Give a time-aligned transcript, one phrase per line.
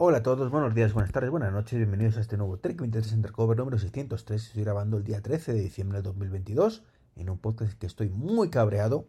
[0.00, 3.14] Hola a todos, buenos días, buenas tardes, buenas noches, bienvenidos a este nuevo Trek 23
[3.14, 4.46] Undercover número 603.
[4.46, 6.84] Estoy grabando el día 13 de diciembre de 2022
[7.16, 9.08] en un podcast que estoy muy cabreado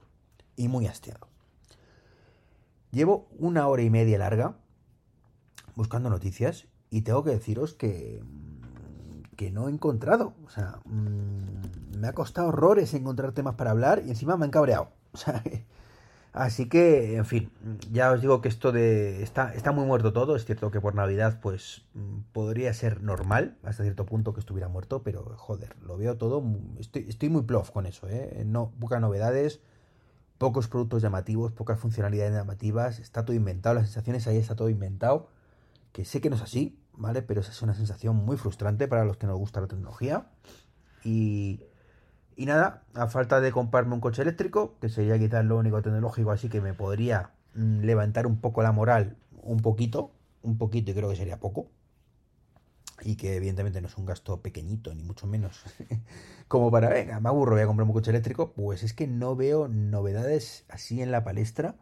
[0.55, 1.27] y muy hastiado.
[2.89, 4.55] Llevo una hora y media larga
[5.75, 8.23] buscando noticias y tengo que deciros que,
[9.35, 10.33] que no he encontrado.
[10.47, 14.51] O sea, mmm, me ha costado horrores encontrar temas para hablar y encima me han
[14.51, 14.89] cabreado.
[15.11, 15.43] O sea,
[16.31, 17.51] Así que, en fin,
[17.91, 19.23] ya os digo que esto de.
[19.23, 20.35] Está, está muy muerto todo.
[20.35, 21.85] Es cierto que por Navidad, pues
[22.33, 26.43] podría ser normal, hasta cierto punto que estuviera muerto, pero joder, lo veo todo.
[26.77, 28.43] Estoy, estoy muy plof con eso, ¿eh?
[28.45, 29.61] No, pocas novedades,
[30.37, 32.99] pocos productos llamativos, pocas funcionalidades llamativas.
[32.99, 35.29] Está todo inventado, las sensaciones ahí está todo inventado.
[35.91, 37.23] Que sé que no es así, ¿vale?
[37.23, 40.27] Pero esa es una sensación muy frustrante para los que nos gusta la tecnología.
[41.03, 41.61] Y
[42.39, 46.31] y nada, a falta de comprarme un coche eléctrico, que sería quizás lo único tecnológico,
[46.31, 50.93] así que me podría mm, levantar un poco la moral, un poquito, un poquito, y
[50.93, 51.67] creo que sería poco.
[53.01, 55.61] Y que evidentemente no es un gasto pequeñito, ni mucho menos.
[56.47, 58.53] Como para, venga, me aburro, voy a comprarme un coche eléctrico.
[58.53, 61.75] Pues es que no veo novedades así en la palestra.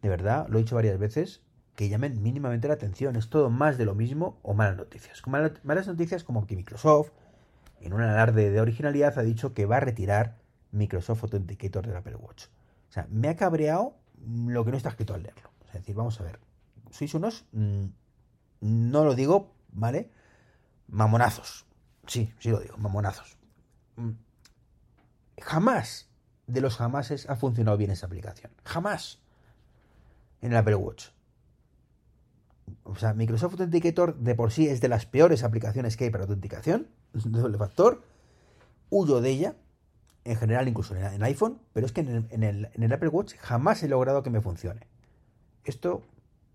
[0.00, 1.42] De verdad, lo he dicho varias veces,
[1.74, 3.16] que llamen mínimamente la atención.
[3.16, 5.22] Es todo más de lo mismo o malas noticias.
[5.26, 7.10] Malas noticias como que Microsoft,
[7.82, 10.38] en un alarde de originalidad, ha dicho que va a retirar
[10.70, 12.46] Microsoft Authenticator del Apple Watch.
[12.88, 15.50] O sea, me ha cabreado lo que no está escrito al leerlo.
[15.66, 16.38] Es decir, vamos a ver,
[16.90, 17.86] sois unos, mm,
[18.60, 20.10] no lo digo, ¿vale?
[20.88, 21.66] Mamonazos.
[22.06, 23.36] Sí, sí lo digo, mamonazos.
[23.96, 24.12] Mm,
[25.40, 26.10] jamás
[26.46, 28.52] de los jamases ha funcionado bien esa aplicación.
[28.64, 29.20] Jamás.
[30.40, 31.08] En el Apple Watch.
[32.84, 36.24] O sea, Microsoft Authenticator de por sí es de las peores aplicaciones que hay para
[36.24, 38.02] autenticación doble factor,
[38.90, 39.56] huyo de ella,
[40.24, 44.22] en general incluso en, iPhone, pero es que en el, Apple Watch jamás he logrado
[44.22, 44.86] que me funcione.
[45.64, 46.02] Esto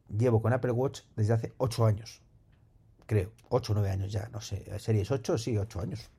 [0.09, 2.22] llevo con Apple Watch desde hace 8 años,
[3.05, 6.09] creo, 8 o 9 años ya, no sé, series 8, sí, 8 años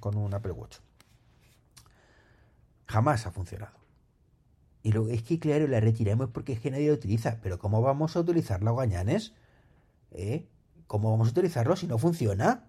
[0.00, 0.78] con un Apple Watch.
[2.86, 3.76] Jamás ha funcionado.
[4.82, 7.38] Y luego es que, claro, la retiramos porque es que nadie lo utiliza.
[7.42, 9.34] Pero ¿cómo vamos a utilizarla, Gañanes?
[10.12, 10.48] ¿Eh?
[10.86, 12.68] ¿Cómo vamos a utilizarlo si no funciona?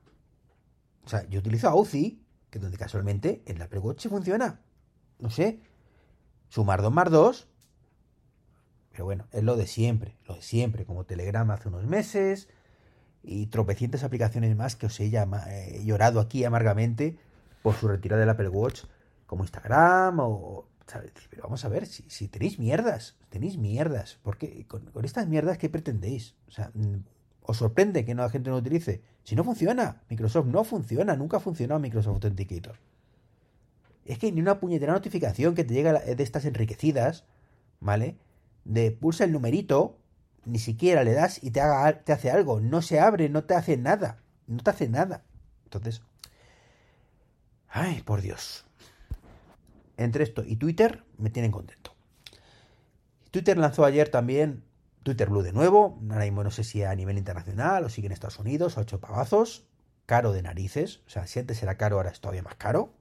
[1.06, 4.62] O sea, yo utilizo Authy, que donde casualmente en la Watch funciona.
[5.20, 5.62] No sé.
[6.50, 7.47] Sumar 2 más 2.
[8.91, 12.50] Pero bueno, es lo de siempre, lo de siempre, como Telegram hace unos meses
[13.24, 17.18] y tropecientas aplicaciones más que os he eh, llorado aquí amargamente
[17.62, 18.84] por su retirada del Apple Watch,
[19.26, 20.69] como Instagram o...
[21.30, 26.36] Pero vamos a ver, si, tenéis mierdas, tenéis mierdas, porque con, estas mierdas, ¿qué pretendéis?
[26.48, 26.72] O sea,
[27.42, 29.02] os sorprende que no la gente no lo utilice.
[29.24, 32.78] Si no funciona, Microsoft no funciona, nunca ha funcionado Microsoft Authenticator.
[34.06, 37.26] Es que ni una puñetera notificación que te llega de estas enriquecidas,
[37.80, 38.18] ¿vale?
[38.66, 39.98] De pulsa el numerito,
[40.46, 42.60] ni siquiera le das y te, haga, te hace algo.
[42.60, 44.20] No se abre, no te hace nada.
[44.48, 45.24] No te hace nada.
[45.66, 46.02] Entonces,
[47.68, 48.66] ay, por Dios.
[50.00, 51.94] Entre esto y Twitter me tienen contento.
[53.32, 54.64] Twitter lanzó ayer también
[55.04, 58.14] Twitter Blue de nuevo, ahora mismo no sé si a nivel internacional o sigue en
[58.14, 59.66] Estados Unidos, ocho pavazos,
[60.06, 62.94] caro de narices, o sea, si antes era caro, ahora es todavía más caro.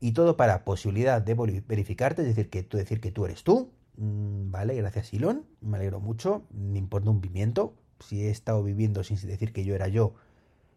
[0.00, 1.34] Y todo para posibilidad de
[1.68, 3.70] verificarte, es decir, que tú decir que tú eres tú.
[3.96, 7.76] Mm, vale, gracias Elon, me alegro mucho, me importa un pimiento.
[8.00, 10.14] Si he estado viviendo sin decir que yo era yo,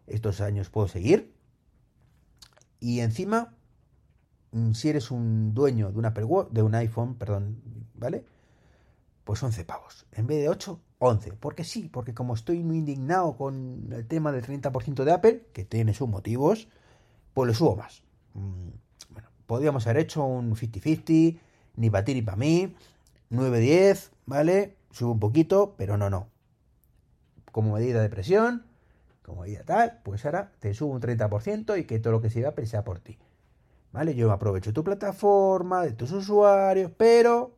[0.06, 1.34] estos años puedo seguir.
[2.78, 3.55] Y encima,
[4.72, 7.60] si eres un dueño de, una de un iPhone, perdón,
[7.94, 8.24] ¿vale?
[9.26, 10.06] pues 11 pavos.
[10.12, 11.32] En vez de 8, 11.
[11.32, 15.64] Porque sí, porque como estoy muy indignado con el tema del 30% de Apple, que
[15.64, 16.68] tiene sus motivos,
[17.34, 18.04] pues le subo más.
[18.34, 18.68] Mm,
[19.10, 21.40] bueno, podríamos haber hecho un 50-50,
[21.74, 22.72] ni para ti ni para mí,
[23.32, 24.76] 9-10, ¿vale?
[24.92, 26.28] Subo un poquito, pero no, no.
[27.50, 28.64] Como medida de presión,
[29.22, 32.46] como medida tal, pues ahora te subo un 30% y que todo lo que se
[32.46, 33.18] Apple sea por ti.
[33.96, 34.14] ¿Vale?
[34.14, 37.56] Yo aprovecho tu plataforma, de tus usuarios, pero,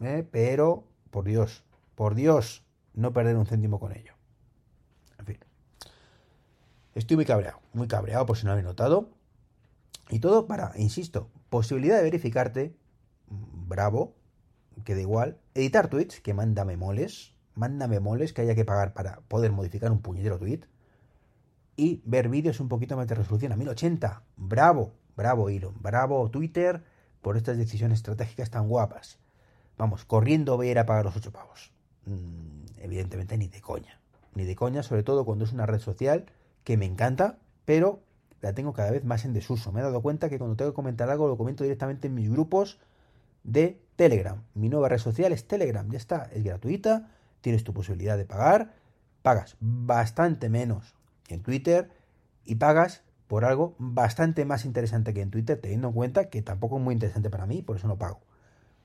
[0.00, 0.26] ¿eh?
[0.28, 0.82] pero
[1.12, 1.62] por Dios,
[1.94, 4.14] por Dios, no perder un céntimo con ello.
[5.20, 5.38] En fin.
[6.96, 9.10] Estoy muy cabreado, muy cabreado por si no habéis notado.
[10.08, 12.74] Y todo para, insisto, posibilidad de verificarte,
[13.28, 14.16] bravo,
[14.84, 15.38] que da igual.
[15.54, 20.02] Editar tweets, que mándame moles, mándame moles que haya que pagar para poder modificar un
[20.02, 20.62] puñetero tweet.
[21.76, 24.24] Y ver vídeos un poquito más de resolución a 1080.
[24.36, 26.82] Bravo, bravo Elon, bravo Twitter
[27.20, 29.18] por estas decisiones estratégicas tan guapas.
[29.76, 31.72] Vamos, corriendo voy a ir a pagar los ocho pavos.
[32.06, 34.00] Mm, evidentemente ni de coña.
[34.34, 36.26] Ni de coña, sobre todo cuando es una red social
[36.64, 38.00] que me encanta, pero
[38.40, 39.72] la tengo cada vez más en desuso.
[39.72, 42.30] Me he dado cuenta que cuando tengo que comentar algo lo comento directamente en mis
[42.30, 42.78] grupos
[43.44, 44.42] de Telegram.
[44.54, 47.10] Mi nueva red social es Telegram, ya está, es gratuita,
[47.42, 48.80] tienes tu posibilidad de pagar
[49.22, 50.94] pagas bastante menos
[51.24, 51.90] que en Twitter
[52.44, 56.78] y pagas por algo bastante más interesante que en Twitter, teniendo en cuenta que tampoco
[56.78, 58.18] es muy interesante para mí, por eso no pago.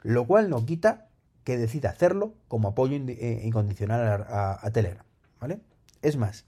[0.03, 1.07] Lo cual no quita
[1.44, 5.03] que decida hacerlo como apoyo eh, incondicional a, Telegram,
[5.42, 5.62] ¿vale?
[6.03, 6.45] Es más,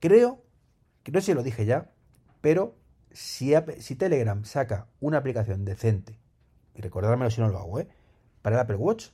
[0.00, 0.42] creo,
[1.12, 1.90] no sé si lo dije ya,
[2.40, 2.74] pero
[3.12, 6.18] si, si Telegram saca una aplicación decente,
[6.74, 7.88] y recordármelo si no lo hago, ¿eh?
[8.40, 9.08] Para el Apple Watch,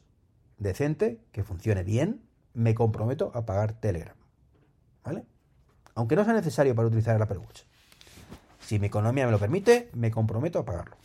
[0.57, 2.23] decente, que funcione bien,
[2.55, 4.17] me comprometo a pagar Telegram,
[5.03, 5.27] ¿vale?
[5.97, 7.63] Aunque no sea necesario para utilizar el Apple Watch.
[8.63, 10.97] Si mi economía me lo permite, me comprometo a pagarlo.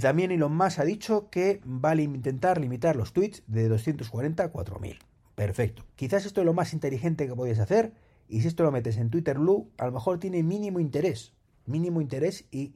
[0.00, 4.48] También Elon Musk ha dicho que va a intentar limitar los tweets de 240 a
[4.48, 4.98] 4000.
[5.34, 5.84] Perfecto.
[5.96, 7.92] Quizás esto es lo más inteligente que podéis hacer.
[8.28, 11.34] Y si esto lo metes en Twitter Blue, a lo mejor tiene mínimo interés.
[11.66, 12.74] Mínimo interés y,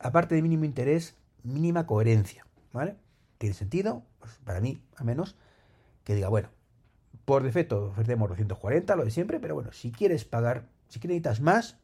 [0.00, 2.46] aparte de mínimo interés, mínima coherencia.
[2.72, 2.96] ¿Vale?
[3.38, 5.36] Tiene sentido, pues para mí, al menos,
[6.02, 6.48] que diga, bueno,
[7.26, 11.78] por defecto ofrecemos 240, lo de siempre, pero bueno, si quieres pagar, si necesitas más,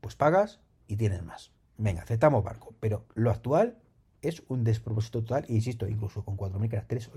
[0.00, 2.74] pues pagas y tienes más venga, aceptamos barco.
[2.80, 3.78] Pero lo actual
[4.20, 7.10] es un despropósito total, e insisto, incluso con 4.000 caracteres,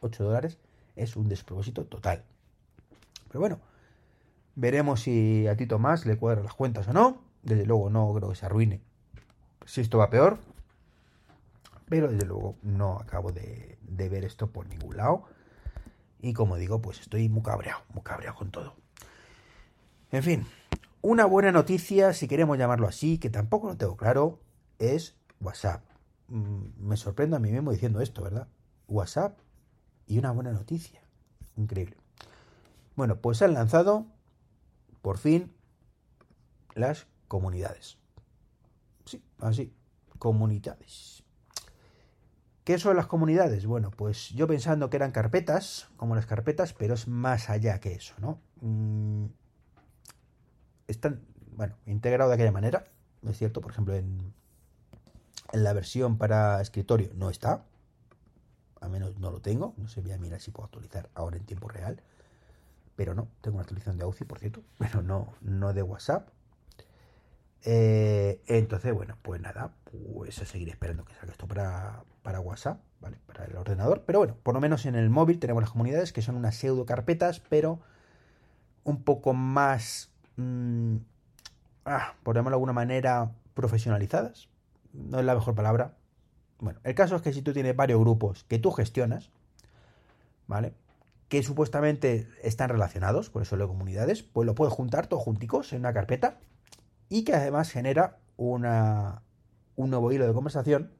[0.00, 0.58] 8 dólares,
[0.96, 2.24] es un despropósito total.
[3.28, 3.60] Pero bueno,
[4.56, 7.22] veremos si a Tito más le cuadran las cuentas o no.
[7.42, 8.80] Desde luego no creo que se arruine
[9.64, 10.38] si esto va peor.
[11.88, 15.24] Pero desde luego no acabo de ver esto por ningún lado.
[16.20, 18.74] Y como digo, pues estoy muy cabreado, muy cabreado con todo.
[20.10, 20.46] En fin,
[21.00, 24.40] una buena noticia, si queremos llamarlo así, que tampoco lo tengo claro,
[24.78, 25.82] es WhatsApp.
[26.28, 28.48] Mm, me sorprendo a mí mismo diciendo esto, ¿verdad?
[28.88, 29.38] WhatsApp
[30.06, 31.00] y una buena noticia.
[31.56, 31.96] Increíble.
[32.96, 34.06] Bueno, pues han lanzado,
[35.02, 35.52] por fin,
[36.74, 37.98] las comunidades.
[39.04, 39.72] Sí, así,
[40.18, 41.22] comunidades.
[42.64, 43.64] ¿Qué son las comunidades?
[43.64, 47.94] Bueno, pues yo pensando que eran carpetas, como las carpetas, pero es más allá que
[47.94, 48.40] eso, ¿no?
[50.88, 51.20] Están,
[51.54, 52.84] bueno, integrado de aquella manera.
[53.22, 54.32] Es cierto, por ejemplo, en,
[55.52, 57.64] en la versión para escritorio no está.
[58.80, 59.74] Al menos no lo tengo.
[59.76, 62.02] No sé, voy a mirar si puedo actualizar ahora en tiempo real.
[62.96, 64.62] Pero no, tengo una actualización de Authy, por cierto.
[64.78, 66.28] Pero no, no de WhatsApp.
[67.64, 72.80] Eh, entonces, bueno, pues nada, pues a seguir esperando que salga esto para, para WhatsApp,
[73.00, 73.18] ¿vale?
[73.26, 74.04] Para el ordenador.
[74.06, 76.86] Pero bueno, por lo menos en el móvil tenemos las comunidades que son unas pseudo
[76.86, 77.80] carpetas, pero
[78.84, 80.07] un poco más
[80.38, 80.96] mmm,
[82.22, 84.48] por llamarlo de alguna manera, profesionalizadas.
[84.92, 85.96] No es la mejor palabra.
[86.60, 89.30] Bueno, el caso es que si tú tienes varios grupos que tú gestionas,
[90.46, 90.74] ¿vale?
[91.28, 95.80] Que supuestamente están relacionados, por eso lo comunidades, pues lo puedes juntar todos junticos en
[95.80, 96.38] una carpeta
[97.08, 99.22] y que además genera una,
[99.76, 100.92] un nuevo hilo de conversación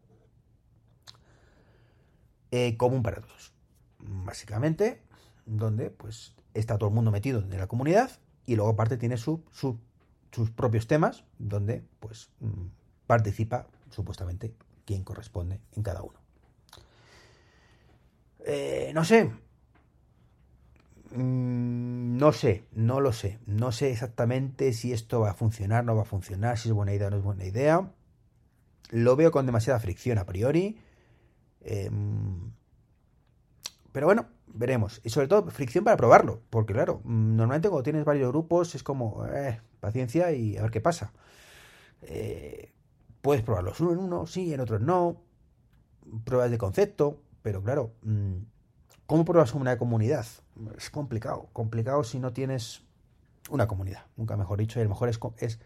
[2.50, 3.52] eh, común para todos.
[3.98, 5.02] Básicamente,
[5.44, 8.10] donde pues está todo el mundo metido en la comunidad
[8.48, 12.68] y luego aparte tiene sus propios temas donde pues mm,
[13.06, 14.54] participa supuestamente
[14.86, 16.18] quien corresponde en cada uno.
[18.46, 19.30] Eh, no sé.
[21.14, 23.38] Mm, no sé, no lo sé.
[23.44, 26.94] No sé exactamente si esto va a funcionar, no va a funcionar, si es buena
[26.94, 27.92] idea o no es buena idea.
[28.88, 30.78] Lo veo con demasiada fricción a priori.
[31.60, 32.52] Em,
[33.92, 34.26] pero bueno,
[34.58, 35.00] veremos.
[35.04, 36.42] Y sobre todo, fricción para probarlo.
[36.50, 40.70] Porque claro, mm, normalmente cuando tienes varios grupos es como, eh, paciencia y a ver
[40.70, 41.12] qué pasa.
[42.02, 42.72] Eh,
[43.22, 45.22] puedes probarlos uno en uno, sí, en otros no.
[46.24, 47.22] Pruebas de concepto.
[47.42, 48.34] Pero claro, mm,
[49.06, 50.26] ¿cómo pruebas una comunidad?
[50.76, 51.48] Es complicado.
[51.52, 52.82] Complicado si no tienes
[53.50, 54.06] una comunidad.
[54.16, 54.78] Nunca mejor dicho.
[54.78, 55.60] Y a lo mejor es, es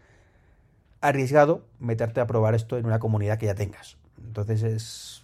[1.01, 3.97] arriesgado meterte a probar esto en una comunidad que ya tengas.
[4.23, 5.22] Entonces es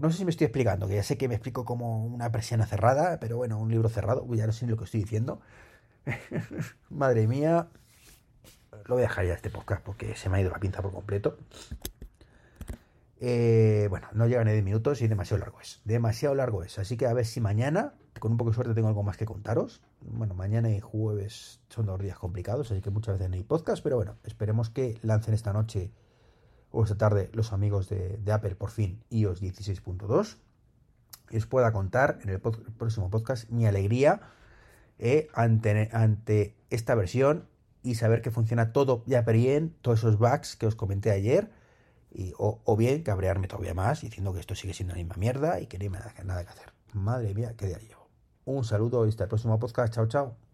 [0.00, 2.66] no sé si me estoy explicando, que ya sé que me explico como una persiana
[2.66, 5.40] cerrada, pero bueno, un libro cerrado, ya no sé ni lo que estoy diciendo.
[6.90, 7.68] Madre mía,
[8.86, 10.92] lo voy a dejar ya este podcast porque se me ha ido la pinza por
[10.92, 11.38] completo.
[13.20, 15.80] Eh, bueno, no llega ni 10 minutos y demasiado largo es.
[15.84, 16.78] Demasiado largo es.
[16.78, 19.26] Así que a ver si mañana, con un poco de suerte, tengo algo más que
[19.26, 19.82] contaros.
[20.00, 23.82] Bueno, mañana y jueves son dos días complicados, así que muchas veces no hay podcast,
[23.82, 25.90] pero bueno, esperemos que lancen esta noche
[26.70, 30.36] o esta tarde los amigos de, Apple por fin iOS 16.2
[31.30, 34.20] y os pueda contar en el, próximo podcast mi alegría
[34.98, 37.46] eh, ante, ante esta versión
[37.82, 41.50] y saber que funciona todo ya bien, todos esos bugs que os comenté ayer,
[42.10, 45.66] y, o, bien cabrearme todavía más diciendo que esto sigue siendo la misma mierda y
[45.66, 46.72] que no hay nada, nada que hacer.
[46.94, 48.08] Madre mía, qué día llevo.
[48.44, 49.94] Un saludo y hasta el próximo podcast.
[49.94, 50.47] Chao, chao.